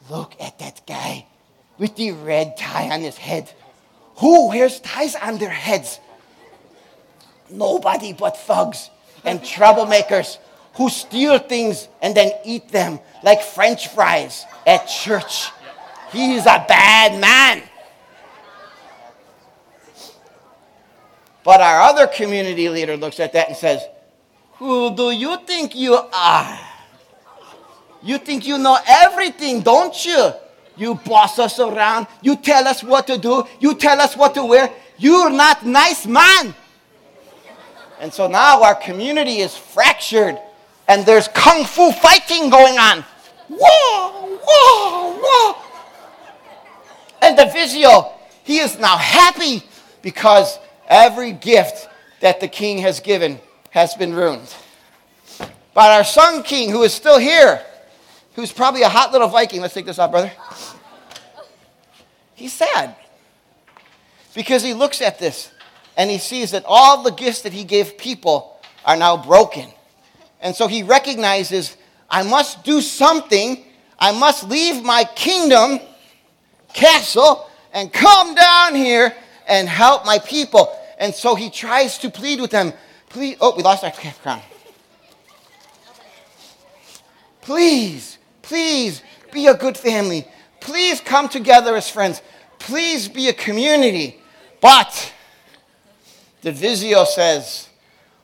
Look 0.10 0.36
at 0.40 0.60
that 0.60 0.86
guy 0.86 1.26
with 1.78 1.96
the 1.96 2.12
red 2.12 2.58
tie 2.58 2.90
on 2.92 3.02
his 3.02 3.18
head. 3.18 3.52
Who 4.18 4.50
wears 4.50 4.80
ties 4.80 5.16
on 5.16 5.40
their 5.40 5.50
heads? 5.50 6.00
Nobody 7.50 8.14
but 8.14 8.38
thugs 8.38 8.90
and 9.24 9.40
troublemakers 9.42 10.38
who 10.76 10.90
steal 10.90 11.40
things 11.40 11.88
and 12.02 12.16
then 12.16 12.32
eat 12.44 12.70
them 12.70 13.00
like 13.24 13.42
french 13.42 13.88
fries 13.90 14.46
at 14.66 14.86
church. 14.86 15.50
He's 16.12 16.46
a 16.46 16.64
bad 16.68 17.20
man. 17.20 17.64
But 21.44 21.62
our 21.62 21.82
other 21.82 22.08
community 22.08 22.70
leader 22.70 22.98
looks 22.98 23.20
at 23.20 23.34
that 23.34 23.50
and 23.50 23.58
says, 23.58 23.82
Who 24.54 24.96
do 24.96 25.12
you 25.12 25.38
think 25.46 25.76
you 25.76 25.94
are? 25.94 26.60
You 28.02 28.18
think 28.18 28.48
you 28.48 28.58
know 28.58 28.78
everything, 28.88 29.62
don't 29.62 30.06
you? 30.06 30.32
You 30.78 30.96
boss 30.96 31.40
us 31.40 31.60
around. 31.60 32.08
You 32.22 32.36
tell 32.36 32.68
us 32.68 32.84
what 32.84 33.08
to 33.08 33.18
do. 33.18 33.46
You 33.60 33.76
tell 33.76 34.02
us 34.02 34.18
what 34.18 34.34
to 34.36 34.44
wear. 34.44 34.72
You're 34.98 35.30
not 35.30 35.66
nice 35.66 36.06
man. 36.06 36.54
And 38.06 38.14
so 38.14 38.28
now 38.28 38.62
our 38.62 38.76
community 38.76 39.40
is 39.40 39.58
fractured 39.58 40.40
and 40.88 41.04
there's 41.08 41.28
kung 41.30 41.66
fu 41.66 41.92
fighting 41.92 42.52
going 42.52 42.78
on. 42.78 43.04
Whoa, 43.50 44.38
whoa, 44.46 45.20
whoa. 45.20 45.56
And 47.24 47.36
Divisio, 47.36 48.14
he 48.44 48.60
is 48.60 48.78
now 48.78 48.96
happy 48.96 49.64
because 50.04 50.60
every 50.88 51.32
gift 51.32 51.90
that 52.20 52.40
the 52.40 52.48
king 52.48 52.78
has 52.78 53.00
given 53.00 53.40
has 53.72 53.96
been 53.96 54.14
ruined. 54.14 54.54
But 55.74 55.90
our 55.90 56.04
son 56.04 56.44
king, 56.44 56.70
who 56.70 56.84
is 56.84 56.94
still 56.94 57.18
here, 57.18 57.60
who's 58.36 58.52
probably 58.52 58.84
a 58.84 58.90
hot 58.90 59.14
little 59.14 59.30
Viking, 59.30 59.62
let's 59.62 59.74
take 59.74 59.88
this 59.88 59.98
off, 59.98 60.12
brother. 60.12 60.32
He's 62.36 62.54
sad 62.54 62.98
because 64.36 64.62
he 64.62 64.76
looks 64.76 65.02
at 65.02 65.18
this 65.18 65.50
and 65.98 66.10
he 66.10 66.18
sees 66.18 66.52
that 66.52 66.64
all 66.66 67.04
the 67.04 67.12
gifts 67.12 67.42
that 67.42 67.54
he 67.54 67.64
gave 67.64 67.98
people 67.98 68.60
are 68.86 68.98
now 68.98 69.18
broken. 69.18 69.70
And 70.42 70.56
so 70.56 70.68
he 70.68 70.84
recognizes, 70.84 71.78
I 72.10 72.24
must 72.24 72.64
do 72.64 72.82
something. 72.82 73.66
I 73.98 74.12
must 74.12 74.48
leave 74.50 74.84
my 74.84 75.06
kingdom, 75.16 75.80
castle, 76.74 77.50
and 77.74 77.92
come 77.92 78.36
down 78.36 78.76
here 78.76 79.16
and 79.48 79.68
help 79.68 80.06
my 80.06 80.20
people. 80.20 80.78
And 81.00 81.14
so 81.14 81.36
he 81.36 81.50
tries 81.50 81.98
to 82.00 82.10
plead 82.10 82.42
with 82.42 82.52
them. 82.52 82.74
Please, 83.10 83.38
oh, 83.40 83.56
we 83.56 83.64
lost 83.64 83.84
our 83.84 83.92
crown. 83.92 84.42
Please, 87.42 88.18
please 88.42 89.02
be 89.32 89.48
a 89.48 89.54
good 89.54 89.78
family. 89.78 90.28
Please 90.60 91.00
come 91.00 91.30
together 91.30 91.76
as 91.76 91.90
friends. 91.90 92.22
Please 92.60 93.08
be 93.08 93.30
a 93.30 93.34
community. 93.34 94.20
But 94.62 95.14
Divisio 96.46 97.08
says, 97.08 97.70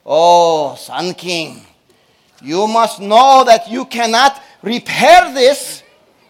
Oh, 0.05 0.75
Son 0.75 1.15
King, 1.15 1.65
you 2.43 2.67
must 2.67 2.99
know 2.99 3.43
that 3.45 3.67
you 3.67 3.85
cannot 3.85 4.39
repair 4.61 5.33
this 5.33 5.81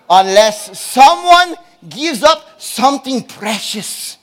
unless 0.10 0.80
someone 0.80 1.56
gives 1.90 2.24
up 2.24 2.62
something 2.62 3.22
precious 3.22 4.18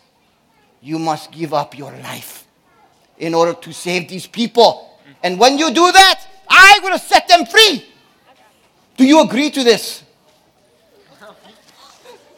you 0.80 0.98
must 0.98 1.30
give 1.30 1.52
up 1.52 1.76
your 1.76 1.92
life 1.92 2.46
in 3.18 3.34
order 3.34 3.52
to 3.52 3.72
save 3.72 4.08
these 4.08 4.26
people. 4.26 4.98
And 5.22 5.38
when 5.38 5.58
you 5.58 5.68
do 5.68 5.92
that, 5.92 6.25
I 6.48 6.80
will 6.82 6.98
set 6.98 7.28
them 7.28 7.44
free. 7.44 7.84
Do 8.96 9.04
you 9.04 9.20
agree 9.20 9.50
to 9.50 9.62
this? 9.62 10.04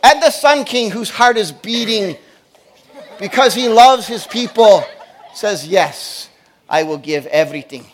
And 0.03 0.21
the 0.23 0.31
Son 0.31 0.65
King, 0.65 0.91
whose 0.91 1.11
heart 1.11 1.37
is 1.37 1.53
beating 1.53 2.17
because 3.21 3.55
he 3.55 3.69
loves 3.69 4.07
his 4.09 4.27
people, 4.27 4.83
says, 5.41 5.67
Yes, 5.67 6.29
I 6.69 6.83
will 6.83 6.99
give 6.99 7.27
everything. 7.27 7.87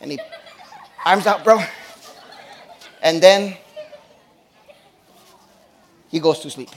And 0.00 0.12
he, 0.12 0.20
arms 1.04 1.26
out, 1.26 1.42
bro. 1.42 1.60
And 3.02 3.20
then 3.20 3.56
he 6.08 6.20
goes 6.20 6.38
to 6.40 6.50
sleep. 6.50 6.70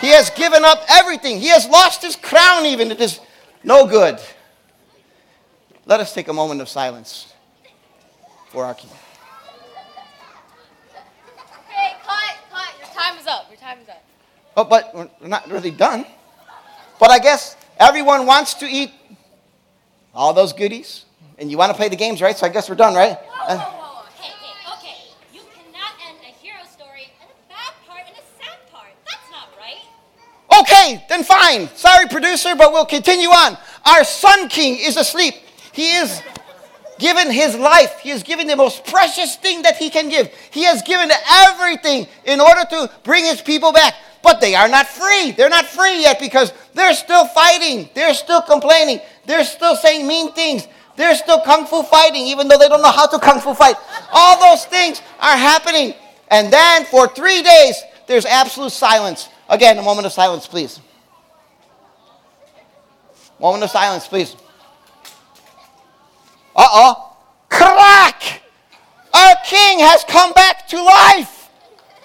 He 0.00 0.08
has 0.08 0.30
given 0.30 0.64
up 0.64 0.82
everything. 0.88 1.40
He 1.40 1.48
has 1.48 1.66
lost 1.68 2.02
his 2.02 2.16
crown, 2.16 2.64
even. 2.66 2.90
It 2.90 3.00
is 3.00 3.20
no 3.62 3.86
good. 3.86 4.18
Let 5.86 6.00
us 6.00 6.14
take 6.14 6.28
a 6.28 6.32
moment 6.32 6.60
of 6.60 6.68
silence 6.68 7.32
for 8.48 8.64
our 8.64 8.74
king. 8.74 8.90
Hey, 11.68 11.96
cut, 12.04 12.36
cut. 12.50 12.68
Your 12.78 12.88
time 12.88 13.18
is 13.18 13.26
up. 13.26 13.46
Your 13.50 13.58
time 13.58 13.78
is 13.82 13.88
up. 13.88 14.04
Oh, 14.56 14.64
but 14.64 14.94
we're 14.94 15.28
not 15.28 15.50
really 15.50 15.70
done. 15.70 16.06
But 17.00 17.10
I 17.10 17.18
guess 17.18 17.56
everyone 17.78 18.26
wants 18.26 18.54
to 18.54 18.66
eat 18.66 18.90
all 20.14 20.32
those 20.32 20.52
goodies. 20.52 21.04
And 21.38 21.50
you 21.50 21.56
want 21.56 21.70
to 21.70 21.76
play 21.76 21.88
the 21.88 21.96
games, 21.96 22.20
right? 22.20 22.36
So 22.36 22.46
I 22.46 22.48
guess 22.48 22.68
we're 22.68 22.74
done, 22.74 22.94
right? 22.94 23.16
Whoa, 23.16 23.46
whoa, 23.46 23.56
whoa, 23.56 24.02
whoa. 24.02 24.04
Hey, 24.20 24.32
hey, 24.42 24.72
okay. 24.74 24.96
You 25.32 25.40
cannot 25.54 25.92
end 26.08 26.18
a 26.22 26.32
hero 26.42 26.58
story 26.68 27.06
and 27.20 27.30
a 27.30 27.48
bad 27.48 27.72
part 27.86 28.02
and 28.08 28.16
a 28.16 28.42
sad 28.42 28.58
part. 28.72 28.90
That's 29.06 29.30
not 29.30 29.48
right. 29.56 29.78
Okay, 30.60 31.04
then 31.08 31.22
fine. 31.22 31.68
Sorry, 31.76 32.08
producer, 32.08 32.56
but 32.56 32.72
we'll 32.72 32.86
continue 32.86 33.28
on. 33.28 33.56
Our 33.86 34.02
Son 34.02 34.48
King 34.48 34.78
is 34.80 34.96
asleep. 34.96 35.34
He 35.72 35.94
is 35.94 36.20
given 36.98 37.30
his 37.30 37.54
life. 37.56 38.00
He 38.00 38.10
has 38.10 38.24
given 38.24 38.48
the 38.48 38.56
most 38.56 38.84
precious 38.84 39.36
thing 39.36 39.62
that 39.62 39.76
he 39.76 39.90
can 39.90 40.08
give. 40.08 40.26
He 40.50 40.64
has 40.64 40.82
given 40.82 41.12
everything 41.30 42.08
in 42.24 42.40
order 42.40 42.64
to 42.70 42.90
bring 43.04 43.24
his 43.24 43.40
people 43.40 43.72
back. 43.72 43.94
But 44.20 44.40
they 44.40 44.56
are 44.56 44.68
not 44.68 44.88
free. 44.88 45.30
They're 45.30 45.48
not 45.48 45.66
free 45.66 46.00
yet 46.00 46.18
because 46.18 46.52
they're 46.78 46.94
still 46.94 47.26
fighting. 47.26 47.88
They're 47.92 48.14
still 48.14 48.40
complaining. 48.40 49.00
They're 49.26 49.44
still 49.44 49.74
saying 49.74 50.06
mean 50.06 50.32
things. 50.32 50.68
They're 50.96 51.16
still 51.16 51.40
kung 51.40 51.66
fu 51.66 51.82
fighting, 51.82 52.26
even 52.26 52.46
though 52.46 52.56
they 52.56 52.68
don't 52.68 52.82
know 52.82 52.92
how 52.92 53.06
to 53.06 53.18
kung 53.18 53.40
fu 53.40 53.52
fight. 53.52 53.76
All 54.12 54.40
those 54.40 54.64
things 54.64 55.02
are 55.18 55.36
happening. 55.36 55.94
And 56.28 56.52
then 56.52 56.84
for 56.84 57.08
three 57.08 57.42
days, 57.42 57.82
there's 58.06 58.24
absolute 58.24 58.70
silence. 58.70 59.28
Again, 59.48 59.78
a 59.78 59.82
moment 59.82 60.06
of 60.06 60.12
silence, 60.12 60.46
please. 60.46 60.80
Moment 63.40 63.64
of 63.64 63.70
silence, 63.70 64.06
please. 64.06 64.36
Uh 66.54 66.66
oh. 66.70 67.16
Crack! 67.48 68.42
Our 69.14 69.34
king 69.44 69.80
has 69.80 70.04
come 70.04 70.32
back 70.32 70.68
to 70.68 70.82
life. 70.82 71.48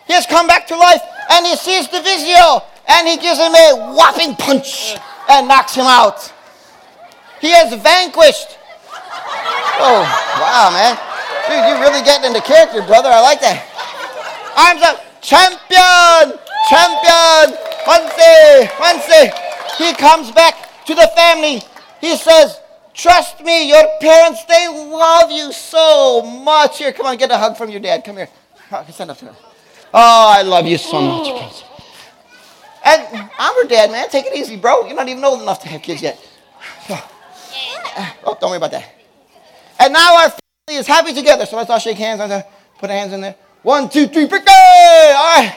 He 0.07 0.13
has 0.13 0.25
come 0.25 0.47
back 0.47 0.67
to 0.67 0.75
life 0.75 1.01
and 1.31 1.45
he 1.45 1.55
sees 1.55 1.87
Divisio 1.87 2.63
and 2.87 3.07
he 3.07 3.17
gives 3.17 3.39
him 3.39 3.53
a 3.53 3.93
whopping 3.95 4.35
punch 4.35 4.95
and 5.29 5.47
knocks 5.47 5.75
him 5.75 5.85
out. 5.85 6.31
He 7.39 7.51
has 7.51 7.73
vanquished. 7.81 8.57
Oh, 9.79 10.03
wow, 10.39 10.69
man. 10.71 10.95
Dude, 11.47 11.65
you're 11.67 11.79
really 11.79 12.03
getting 12.05 12.27
into 12.27 12.41
character, 12.41 12.81
brother. 12.81 13.09
I 13.09 13.21
like 13.21 13.41
that. 13.41 13.65
Arms 14.55 14.81
up. 14.81 15.03
Champion! 15.23 16.39
Champion! 16.69 17.57
Wednesday! 17.87 18.69
Wednesday! 18.79 19.31
He 19.77 19.93
comes 19.93 20.31
back 20.31 20.85
to 20.85 20.95
the 20.95 21.09
family. 21.15 21.61
He 22.01 22.17
says, 22.17 22.59
Trust 22.93 23.41
me, 23.41 23.69
your 23.69 23.83
parents, 23.99 24.45
they 24.45 24.67
love 24.67 25.31
you 25.31 25.51
so 25.51 26.21
much. 26.21 26.77
Here, 26.77 26.91
come 26.91 27.07
on, 27.07 27.17
get 27.17 27.31
a 27.31 27.37
hug 27.37 27.57
from 27.57 27.69
your 27.69 27.79
dad. 27.79 28.03
Come 28.03 28.17
here. 28.17 28.29
Stand 28.89 29.11
up 29.11 29.17
to 29.17 29.25
him. 29.25 29.35
Oh, 29.93 30.33
I 30.37 30.41
love 30.43 30.67
you 30.67 30.77
so 30.77 31.01
much, 31.01 31.37
Prince. 31.39 31.63
And 32.83 33.29
I'm 33.39 33.55
her 33.55 33.67
dad, 33.67 33.91
man. 33.91 34.09
Take 34.09 34.25
it 34.25 34.35
easy, 34.35 34.57
bro. 34.57 34.85
You're 34.85 34.95
not 34.95 35.07
even 35.07 35.23
old 35.23 35.41
enough 35.41 35.61
to 35.61 35.69
have 35.69 35.81
kids 35.81 36.01
yet. 36.01 36.19
Oh, 38.25 38.37
don't 38.39 38.49
worry 38.49 38.57
about 38.57 38.71
that. 38.71 38.89
And 39.79 39.93
now 39.93 40.17
our 40.17 40.29
family 40.29 40.79
is 40.79 40.87
happy 40.87 41.13
together. 41.13 41.45
So 41.45 41.57
let's 41.57 41.69
all 41.69 41.79
shake 41.79 41.97
hands. 41.97 42.19
Let's 42.19 42.31
uh, 42.31 42.41
put 42.79 42.89
our 42.89 42.95
hands 42.95 43.13
in 43.13 43.21
there. 43.21 43.35
One, 43.61 43.89
two, 43.89 44.07
three, 44.07 44.25
birthday! 44.25 44.51
All 44.51 45.37
right. 45.37 45.55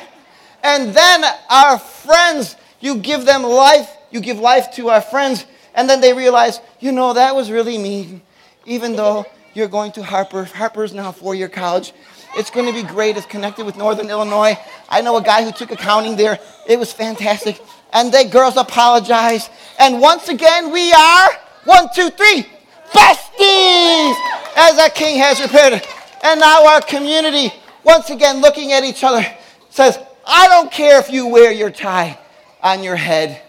And 0.62 0.95
then 0.95 1.25
our 1.50 1.78
friends, 1.78 2.56
you 2.80 2.97
give 2.97 3.25
them 3.25 3.42
life. 3.42 3.90
You 4.11 4.21
give 4.21 4.38
life 4.38 4.73
to 4.75 4.90
our 4.90 5.00
friends. 5.00 5.47
And 5.75 5.88
then 5.88 6.00
they 6.00 6.12
realize, 6.12 6.61
you 6.80 6.92
know, 6.92 7.12
that 7.14 7.35
was 7.35 7.50
really 7.50 7.78
mean. 7.78 8.23
Even 8.64 8.97
though 8.97 9.26
you're 9.57 9.69
going 9.69 9.91
to 9.93 10.03
Harper, 10.03 10.45
Harper's 10.45 10.93
now 10.93 11.09
a 11.09 11.13
four-year 11.13 11.49
college. 11.49 11.93
It's 12.37 12.51
going 12.51 12.67
to 12.67 12.73
be 12.73 12.87
great. 12.87 13.17
It's 13.17 13.27
connected 13.27 13.65
with 13.65 13.77
Northern 13.77 14.11
Illinois. 14.11 14.59
I 14.89 15.01
know 15.01 15.17
a 15.17 15.23
guy 15.23 15.43
who 15.43 15.51
took 15.51 15.71
accounting 15.71 16.17
there. 16.17 16.39
It 16.69 16.79
was 16.79 16.93
fantastic. 16.93 17.61
And 17.93 18.13
the 18.13 18.29
girls 18.31 18.59
apologize. 18.59 19.49
And 19.79 20.01
once 20.01 20.29
again, 20.29 20.71
we 20.71 20.93
are 20.93 21.29
one, 21.65 21.89
two, 21.95 22.11
three, 22.11 22.47
besties, 22.93 24.15
as 24.57 24.79
our 24.79 24.91
king 24.91 25.19
has 25.19 25.41
repaired 25.41 25.73
it. 25.73 25.87
And 26.23 26.41
now 26.41 26.67
our 26.67 26.83
community, 26.83 27.53
once 27.83 28.11
again 28.11 28.43
looking 28.43 28.73
at 28.73 28.85
each 28.85 29.03
other, 29.03 29.25
says, 29.71 29.99
I 30.27 30.49
don't 30.49 30.71
care 30.71 30.99
if 30.99 31.11
you 31.11 31.27
wear 31.27 31.51
your 31.51 31.71
tie 31.71 32.19
on 32.63 32.83
your 32.83 32.97
head. 32.97 33.41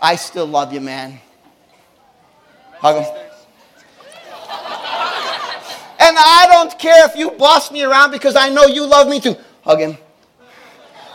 I 0.00 0.16
still 0.16 0.46
love 0.46 0.72
you, 0.72 0.80
man. 0.80 1.18
Hug 2.74 3.02
him. 3.02 3.22
And 6.02 6.16
I 6.18 6.46
don't 6.62 6.78
care 6.78 7.08
if 7.08 7.16
you 7.16 7.30
boss 7.32 7.72
me 7.72 7.82
around 7.82 8.10
because 8.10 8.36
I 8.36 8.48
know 8.48 8.66
you 8.66 8.86
love 8.86 9.08
me 9.08 9.20
too. 9.20 9.36
Hug 9.64 9.80
him. 9.80 9.96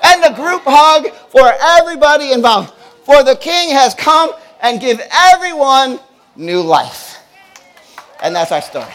And 0.03 0.23
the 0.23 0.29
group 0.35 0.61
hug 0.65 1.07
for 1.29 1.53
everybody 1.79 2.33
involved. 2.33 2.73
For 3.03 3.23
the 3.23 3.35
king 3.35 3.69
has 3.69 3.93
come 3.93 4.31
and 4.61 4.81
give 4.81 5.01
everyone 5.11 5.99
new 6.35 6.61
life. 6.61 7.19
And 8.21 8.35
that's 8.35 8.51
our 8.51 8.61
story. 8.61 8.91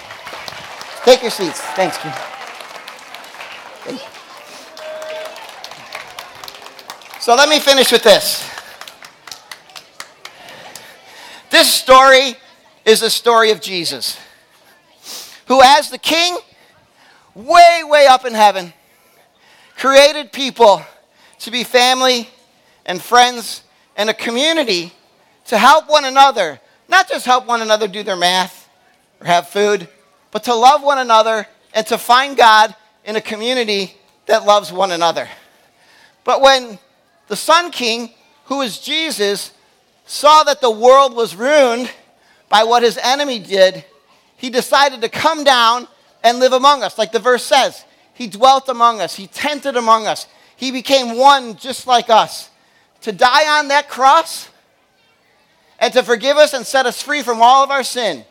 Take 1.04 1.23
your 1.23 1.30
seats. 1.30 1.61
Thanks, 1.61 1.99
King. 1.99 2.12
So 7.21 7.35
let 7.35 7.49
me 7.49 7.61
finish 7.61 7.92
with 7.92 8.02
this. 8.02 8.49
This 11.50 11.73
story 11.73 12.35
is 12.85 13.00
the 13.00 13.11
story 13.11 13.50
of 13.52 13.61
Jesus, 13.61 14.18
who, 15.46 15.62
as 15.62 15.90
the 15.90 15.99
king, 15.99 16.37
way, 17.34 17.82
way 17.84 18.06
up 18.06 18.25
in 18.25 18.34
heaven, 18.34 18.72
created 19.76 20.32
people 20.32 20.82
to 21.40 21.50
be 21.50 21.64
family 21.64 22.28
and 22.87 23.00
friends 23.02 23.62
and 23.96 24.08
a 24.11 24.14
community 24.14 24.92
to 25.46 25.58
help 25.58 25.88
one 25.88 26.04
another, 26.04 26.61
not 26.88 27.08
just 27.08 27.26
help 27.26 27.46
one 27.46 27.62
another 27.62 27.88
do 27.88 28.02
their 28.02 28.16
math 28.16 28.68
or 29.20 29.26
have 29.26 29.49
food, 29.49 29.88
but 30.30 30.44
to 30.44 30.54
love 30.54 30.82
one 30.82 30.99
another 30.99 31.46
and 31.75 31.87
to 31.87 31.99
find 31.99 32.37
God 32.37 32.75
in 33.04 33.16
a 33.16 33.20
community 33.20 33.96
that 34.26 34.44
loves 34.44 34.72
one 34.72 34.92
another. 34.92 35.28
But 36.25 36.40
when 36.40 36.78
the 37.28 37.37
Son 37.37 37.70
King, 37.70 38.11
who 38.44 38.62
is 38.62 38.78
Jesus, 38.78 39.52
saw 40.06 40.44
that 40.44 40.61
the 40.61 40.70
world 40.70 41.14
was 41.14 41.34
ruined 41.34 41.90
by 42.49 42.64
what 42.64 42.82
his 42.82 42.99
enemy 42.99 43.38
did, 43.38 43.84
he 44.42 44.50
decided 44.50 45.00
to 45.02 45.08
come 45.08 45.44
down 45.44 45.87
and 46.25 46.40
live 46.40 46.52
among 46.52 46.82
us. 46.82 46.99
Like 46.99 47.12
the 47.12 47.20
verse 47.20 47.44
says, 47.44 47.84
he 48.12 48.26
dwelt 48.26 48.68
among 48.68 49.00
us, 49.00 49.14
he 49.14 49.28
tented 49.28 49.76
among 49.76 50.08
us, 50.08 50.26
he 50.56 50.72
became 50.72 51.16
one 51.16 51.54
just 51.54 51.87
like 51.87 52.11
us. 52.11 52.50
To 53.02 53.12
die 53.12 53.61
on 53.61 53.68
that 53.68 53.88
cross 53.88 54.49
and 55.78 55.92
to 55.92 56.02
forgive 56.02 56.38
us 56.38 56.54
and 56.54 56.66
set 56.66 56.87
us 56.87 57.00
free 57.00 57.22
from 57.22 57.40
all 57.40 57.62
of 57.62 57.70
our 57.70 57.84
sin 57.84 58.25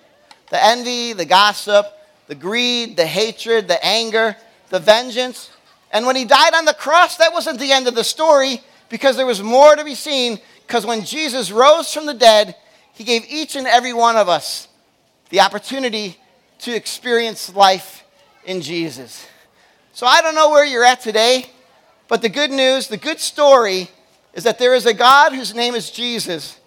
the 0.49 0.61
envy, 0.61 1.13
the 1.13 1.23
gossip, 1.23 1.85
the 2.27 2.35
greed, 2.35 2.97
the 2.97 3.05
hatred, 3.05 3.69
the 3.69 3.83
anger, 3.85 4.35
the 4.69 4.79
vengeance. 4.79 5.49
And 5.93 6.05
when 6.05 6.17
he 6.17 6.25
died 6.25 6.53
on 6.53 6.65
the 6.65 6.73
cross, 6.73 7.15
that 7.17 7.31
wasn't 7.31 7.57
the 7.57 7.71
end 7.71 7.87
of 7.87 7.95
the 7.95 8.03
story 8.03 8.59
because 8.89 9.15
there 9.15 9.25
was 9.25 9.41
more 9.41 9.77
to 9.77 9.85
be 9.85 9.95
seen. 9.95 10.39
Because 10.67 10.85
when 10.85 11.05
Jesus 11.05 11.51
rose 11.51 11.93
from 11.93 12.05
the 12.05 12.13
dead, 12.13 12.57
he 12.91 13.05
gave 13.05 13.23
each 13.29 13.55
and 13.55 13.65
every 13.65 13.93
one 13.93 14.17
of 14.17 14.27
us 14.27 14.67
the 15.31 15.39
opportunity 15.41 16.17
to 16.59 16.75
experience 16.75 17.53
life 17.55 18.03
in 18.45 18.61
Jesus. 18.61 19.27
So 19.93 20.05
I 20.05 20.21
don't 20.21 20.35
know 20.35 20.51
where 20.51 20.65
you're 20.65 20.85
at 20.85 21.01
today, 21.01 21.47
but 22.07 22.21
the 22.21 22.29
good 22.29 22.51
news, 22.51 22.87
the 22.87 22.97
good 22.97 23.19
story, 23.19 23.89
is 24.33 24.43
that 24.43 24.59
there 24.59 24.75
is 24.75 24.85
a 24.85 24.93
God 24.93 25.33
whose 25.33 25.55
name 25.55 25.73
is 25.73 25.89
Jesus 25.89 26.59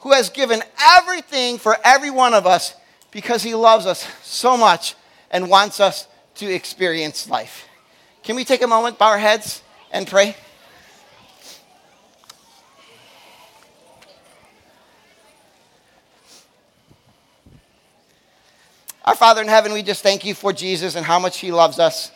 who 0.00 0.12
has 0.12 0.30
given 0.30 0.62
everything 0.98 1.58
for 1.58 1.76
every 1.82 2.10
one 2.10 2.32
of 2.32 2.46
us 2.46 2.74
because 3.10 3.42
he 3.42 3.54
loves 3.54 3.86
us 3.86 4.06
so 4.22 4.56
much 4.56 4.94
and 5.30 5.48
wants 5.50 5.80
us 5.80 6.06
to 6.36 6.46
experience 6.46 7.28
life. 7.28 7.66
Can 8.22 8.36
we 8.36 8.44
take 8.44 8.62
a 8.62 8.66
moment, 8.66 8.98
bow 8.98 9.08
our 9.08 9.18
heads, 9.18 9.62
and 9.90 10.06
pray? 10.06 10.36
Our 19.06 19.14
Father 19.14 19.40
in 19.40 19.46
heaven, 19.46 19.72
we 19.72 19.84
just 19.84 20.02
thank 20.02 20.24
you 20.24 20.34
for 20.34 20.52
Jesus 20.52 20.96
and 20.96 21.06
how 21.06 21.20
much 21.20 21.38
he 21.38 21.52
loves 21.52 21.78
us 21.78 22.10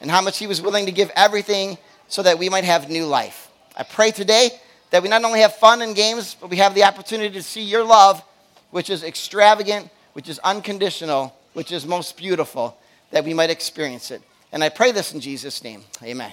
and 0.00 0.08
how 0.08 0.20
much 0.20 0.38
he 0.38 0.46
was 0.46 0.62
willing 0.62 0.86
to 0.86 0.92
give 0.92 1.10
everything 1.16 1.76
so 2.06 2.22
that 2.22 2.38
we 2.38 2.48
might 2.48 2.62
have 2.62 2.88
new 2.88 3.04
life. 3.04 3.50
I 3.76 3.82
pray 3.82 4.12
today 4.12 4.50
that 4.90 5.02
we 5.02 5.08
not 5.08 5.24
only 5.24 5.40
have 5.40 5.56
fun 5.56 5.82
and 5.82 5.96
games, 5.96 6.36
but 6.40 6.48
we 6.48 6.58
have 6.58 6.74
the 6.76 6.84
opportunity 6.84 7.34
to 7.34 7.42
see 7.42 7.62
your 7.62 7.82
love, 7.82 8.22
which 8.70 8.90
is 8.90 9.02
extravagant, 9.02 9.90
which 10.12 10.28
is 10.28 10.38
unconditional, 10.38 11.36
which 11.54 11.72
is 11.72 11.84
most 11.84 12.16
beautiful, 12.16 12.78
that 13.10 13.24
we 13.24 13.34
might 13.34 13.50
experience 13.50 14.12
it. 14.12 14.22
And 14.52 14.62
I 14.62 14.68
pray 14.68 14.92
this 14.92 15.12
in 15.12 15.20
Jesus' 15.20 15.64
name. 15.64 15.82
Amen. 16.04 16.32